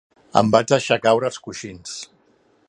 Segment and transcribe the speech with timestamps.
[0.39, 1.95] Em vaig deixar caure als coixins.